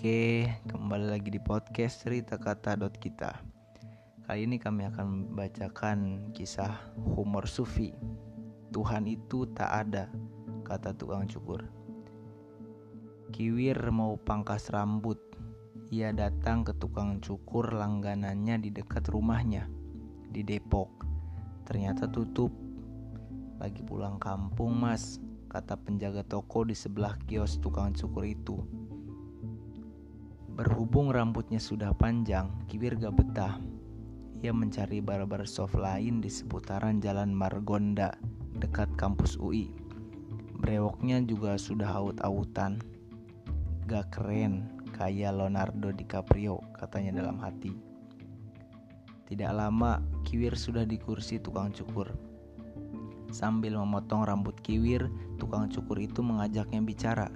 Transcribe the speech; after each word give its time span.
Oke, 0.00 0.48
kembali 0.64 1.12
lagi 1.12 1.28
di 1.28 1.36
podcast 1.36 2.08
cerita 2.08 2.40
kata 2.40 2.72
dot 2.72 2.96
kita. 2.96 3.36
Kali 4.24 4.48
ini 4.48 4.56
kami 4.56 4.88
akan 4.88 5.28
membacakan 5.28 6.32
kisah 6.32 6.72
humor 6.96 7.44
sufi. 7.44 7.92
Tuhan 8.72 9.04
itu 9.04 9.44
tak 9.52 9.68
ada, 9.68 10.08
kata 10.64 10.96
tukang 10.96 11.28
cukur. 11.28 11.68
Kiwir 13.28 13.76
mau 13.92 14.16
pangkas 14.16 14.72
rambut. 14.72 15.20
Ia 15.92 16.16
datang 16.16 16.64
ke 16.64 16.72
tukang 16.80 17.20
cukur 17.20 17.68
langganannya 17.68 18.56
di 18.56 18.72
dekat 18.72 19.04
rumahnya 19.12 19.68
di 20.32 20.40
Depok. 20.40 21.04
Ternyata 21.68 22.08
tutup. 22.08 22.56
Lagi 23.60 23.84
pulang 23.84 24.16
kampung, 24.16 24.80
Mas, 24.80 25.20
kata 25.52 25.76
penjaga 25.76 26.24
toko 26.24 26.64
di 26.64 26.72
sebelah 26.72 27.20
kios 27.28 27.60
tukang 27.60 27.92
cukur 27.92 28.24
itu. 28.24 28.64
Berhubung 30.60 31.08
rambutnya 31.08 31.56
sudah 31.56 31.96
panjang, 31.96 32.52
Kiwir 32.68 32.92
gak 33.00 33.16
betah. 33.16 33.56
Ia 34.44 34.52
mencari 34.52 35.00
barber 35.00 35.48
shop 35.48 35.72
lain 35.72 36.20
di 36.20 36.28
seputaran 36.28 37.00
Jalan 37.00 37.32
Margonda, 37.32 38.12
dekat 38.60 38.92
kampus 39.00 39.40
UI. 39.40 39.72
Brewoknya 40.60 41.24
juga 41.24 41.56
sudah 41.56 41.88
aut-autan. 41.88 42.76
Gak 43.88 44.12
keren, 44.12 44.84
kayak 44.92 45.32
Leonardo 45.40 45.96
DiCaprio, 45.96 46.60
katanya 46.76 47.24
dalam 47.24 47.40
hati. 47.40 47.72
Tidak 49.32 49.56
lama, 49.56 50.04
Kiwir 50.28 50.60
sudah 50.60 50.84
di 50.84 51.00
kursi 51.00 51.40
tukang 51.40 51.72
cukur. 51.72 52.12
Sambil 53.32 53.80
memotong 53.80 54.28
rambut 54.28 54.60
Kiwir, 54.60 55.08
tukang 55.40 55.72
cukur 55.72 55.96
itu 56.04 56.20
mengajaknya 56.20 56.84
bicara. 56.84 57.32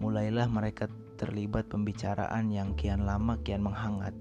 Mulailah 0.00 0.48
mereka 0.48 0.88
terlibat 1.24 1.72
pembicaraan 1.72 2.52
yang 2.52 2.76
kian 2.76 3.08
lama 3.08 3.40
kian 3.40 3.64
menghangat. 3.64 4.12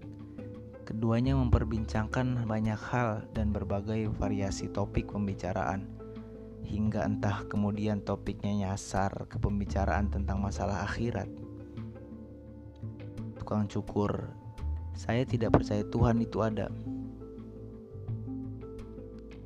Keduanya 0.88 1.36
memperbincangkan 1.36 2.48
banyak 2.48 2.80
hal 2.80 3.28
dan 3.36 3.52
berbagai 3.52 4.08
variasi 4.16 4.72
topik 4.72 5.12
pembicaraan. 5.12 5.84
Hingga 6.64 7.04
entah 7.04 7.44
kemudian 7.52 8.00
topiknya 8.08 8.72
nyasar 8.72 9.28
ke 9.28 9.36
pembicaraan 9.36 10.08
tentang 10.08 10.40
masalah 10.40 10.88
akhirat. 10.88 11.28
Tukang 13.36 13.68
cukur, 13.68 14.32
saya 14.96 15.28
tidak 15.28 15.60
percaya 15.60 15.84
Tuhan 15.84 16.24
itu 16.24 16.40
ada. 16.40 16.72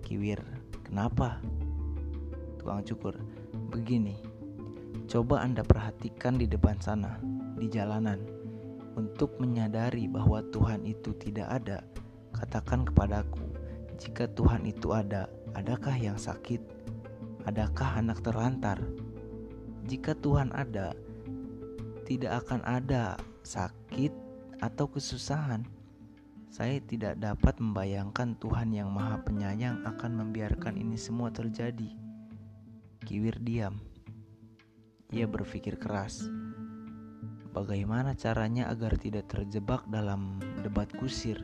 Kiwir, 0.06 0.46
kenapa? 0.86 1.42
Tukang 2.62 2.86
cukur, 2.86 3.18
begini. 3.74 4.27
Coba 5.06 5.46
Anda 5.46 5.62
perhatikan 5.62 6.42
di 6.42 6.50
depan 6.50 6.82
sana 6.82 7.22
di 7.62 7.70
jalanan. 7.70 8.18
Untuk 8.98 9.38
menyadari 9.38 10.10
bahwa 10.10 10.42
Tuhan 10.50 10.82
itu 10.82 11.14
tidak 11.22 11.46
ada, 11.62 11.86
katakan 12.34 12.82
kepadaku, 12.82 13.46
jika 13.98 14.30
Tuhan 14.34 14.66
itu 14.66 14.94
ada, 14.94 15.26
adakah 15.58 15.94
yang 15.98 16.18
sakit? 16.18 16.62
Adakah 17.50 18.02
anak 18.02 18.22
terlantar? 18.22 18.78
Jika 19.90 20.14
Tuhan 20.18 20.54
ada, 20.54 20.94
tidak 22.06 22.46
akan 22.46 22.62
ada 22.62 23.18
sakit 23.42 24.14
atau 24.62 24.86
kesusahan. 24.86 25.66
Saya 26.54 26.78
tidak 26.86 27.18
dapat 27.18 27.58
membayangkan 27.58 28.38
Tuhan 28.38 28.74
yang 28.74 28.94
Maha 28.94 29.22
Penyayang 29.26 29.82
akan 29.86 30.26
membiarkan 30.26 30.78
ini 30.78 30.96
semua 30.96 31.34
terjadi. 31.34 31.90
Kiwir 33.02 33.42
diam. 33.42 33.82
Ia 35.08 35.24
berpikir 35.24 35.80
keras. 35.80 36.28
Bagaimana 37.56 38.12
caranya 38.20 38.68
agar 38.68 39.00
tidak 39.00 39.32
terjebak 39.32 39.88
dalam 39.88 40.36
debat 40.60 40.92
kusir? 40.92 41.40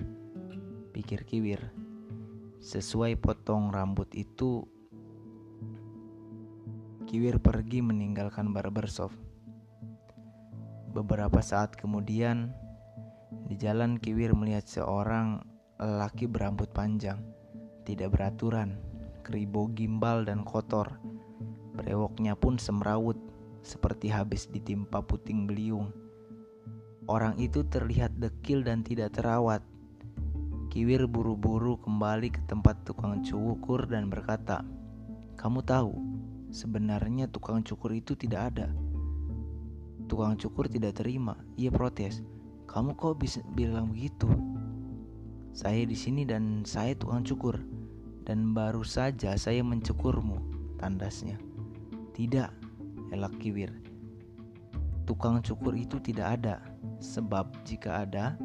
Pikir 0.91 1.23
Kiwir. 1.23 1.71
Sesuai 2.59 3.15
potong 3.15 3.71
rambut 3.71 4.11
itu, 4.19 4.67
Kiwir 7.07 7.39
pergi 7.39 7.79
meninggalkan 7.79 8.51
barbershop. 8.51 9.15
Beberapa 10.91 11.39
saat 11.39 11.79
kemudian, 11.79 12.51
di 13.47 13.55
jalan 13.55 13.95
Kiwir 13.95 14.35
melihat 14.35 14.67
seorang 14.67 15.39
lelaki 15.79 16.27
berambut 16.27 16.67
panjang, 16.75 17.23
tidak 17.87 18.11
beraturan, 18.11 18.75
keribo 19.23 19.71
gimbal 19.71 20.27
dan 20.27 20.43
kotor. 20.43 20.99
Brewoknya 21.79 22.35
pun 22.35 22.59
semrawut, 22.59 23.32
seperti 23.63 24.11
habis 24.11 24.45
ditimpa 24.51 25.01
puting 25.01 25.47
beliung. 25.47 25.89
Orang 27.07 27.35
itu 27.39 27.63
terlihat 27.67 28.15
dekil 28.19 28.63
dan 28.63 28.83
tidak 28.83 29.15
terawat. 29.15 29.63
Kiwir 30.71 31.07
buru-buru 31.07 31.79
kembali 31.79 32.31
ke 32.31 32.41
tempat 32.47 32.83
tukang 32.87 33.23
cukur 33.23 33.87
dan 33.87 34.07
berkata, 34.07 34.63
"Kamu 35.39 35.63
tahu, 35.63 35.91
sebenarnya 36.51 37.27
tukang 37.31 37.63
cukur 37.63 37.95
itu 37.95 38.15
tidak 38.15 38.55
ada." 38.55 38.67
Tukang 40.07 40.35
cukur 40.39 40.67
tidak 40.67 40.99
terima. 40.99 41.39
Ia 41.59 41.71
protes, 41.71 42.23
"Kamu 42.67 42.95
kok 42.95 43.19
bisa 43.19 43.43
bilang 43.51 43.91
begitu?" 43.91 44.27
Saya 45.53 45.85
di 45.85 45.93
sini 45.93 46.25
dan 46.25 46.65
saya 46.65 46.97
tukang 46.97 47.21
cukur 47.21 47.61
dan 48.23 48.55
baru 48.55 48.81
saja 48.81 49.35
saya 49.35 49.61
mencukurmu, 49.61 50.39
tandasnya. 50.79 51.37
Tidak, 52.15 52.62
elak 53.11 53.35
Kiwir. 53.41 53.73
Tukang 55.03 55.43
cukur 55.43 55.75
itu 55.75 55.99
tidak 55.99 56.39
ada. 56.39 56.63
Sebab 57.03 57.51
jika 57.67 58.07
ada, 58.07 58.39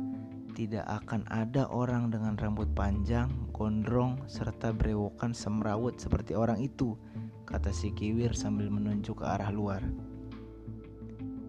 tidak 0.58 0.82
akan 0.90 1.22
ada 1.30 1.70
orang 1.70 2.10
dengan 2.10 2.34
rambut 2.34 2.66
panjang, 2.74 3.30
gondrong, 3.54 4.18
serta 4.26 4.74
berewokan 4.74 5.30
semrawut 5.30 5.94
seperti 6.02 6.34
orang 6.34 6.58
itu, 6.58 6.98
kata 7.46 7.70
si 7.70 7.94
Kiwir 7.94 8.34
sambil 8.34 8.66
menunjuk 8.66 9.22
ke 9.22 9.26
arah 9.26 9.54
luar. 9.54 9.78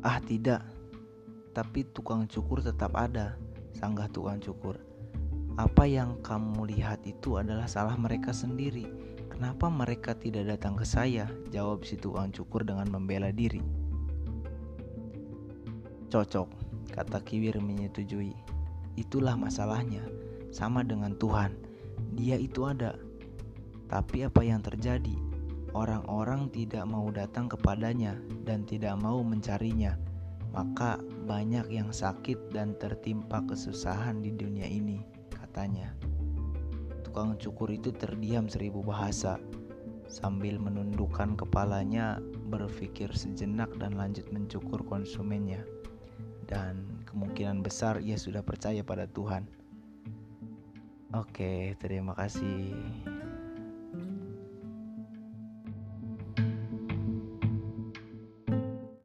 Ah 0.06 0.22
tidak, 0.22 0.62
tapi 1.58 1.90
tukang 1.90 2.30
cukur 2.30 2.62
tetap 2.62 2.94
ada, 2.94 3.34
sanggah 3.74 4.06
tukang 4.14 4.38
cukur. 4.38 4.78
Apa 5.58 5.90
yang 5.90 6.22
kamu 6.22 6.70
lihat 6.70 7.02
itu 7.04 7.42
adalah 7.42 7.66
salah 7.66 7.98
mereka 7.98 8.30
sendiri. 8.30 8.88
Kenapa 9.40 9.72
mereka 9.72 10.12
tidak 10.20 10.52
datang 10.52 10.76
ke 10.76 10.84
saya? 10.84 11.24
Jawab 11.56 11.88
si 11.88 11.96
tukang 11.96 12.28
cukur 12.28 12.68
dengan 12.68 12.92
membela 12.92 13.32
diri. 13.32 13.64
Cocok, 16.12 16.52
Kata 16.92 17.24
Kiwir 17.24 17.56
menyetujui. 17.64 18.36
Itulah 19.00 19.40
masalahnya, 19.40 20.04
sama 20.52 20.84
dengan 20.84 21.16
Tuhan. 21.16 21.56
Dia 22.20 22.36
itu 22.36 22.68
ada. 22.68 23.00
Tapi 23.88 24.28
apa 24.28 24.44
yang 24.44 24.60
terjadi? 24.60 25.16
Orang-orang 25.72 26.52
tidak 26.52 26.84
mau 26.84 27.08
datang 27.08 27.48
kepadanya 27.48 28.20
dan 28.44 28.68
tidak 28.68 29.00
mau 29.00 29.24
mencarinya. 29.24 29.96
Maka 30.52 31.00
banyak 31.32 31.72
yang 31.72 31.96
sakit 31.96 32.52
dan 32.52 32.76
tertimpa 32.76 33.40
kesusahan 33.48 34.20
di 34.20 34.36
dunia 34.36 34.68
ini. 34.68 34.99
Tukang 37.10 37.42
cukur 37.42 37.74
itu 37.74 37.90
terdiam 37.90 38.46
seribu 38.46 38.86
bahasa 38.86 39.42
sambil 40.06 40.62
menundukkan 40.62 41.34
kepalanya 41.34 42.22
berpikir 42.54 43.10
sejenak 43.18 43.66
dan 43.82 43.98
lanjut 43.98 44.30
mencukur 44.30 44.86
konsumennya 44.86 45.66
dan 46.46 46.86
kemungkinan 47.10 47.66
besar 47.66 47.98
ia 47.98 48.14
sudah 48.14 48.46
percaya 48.46 48.86
pada 48.86 49.10
Tuhan. 49.10 49.50
Oke, 51.18 51.74
terima 51.82 52.14
kasih. 52.14 52.78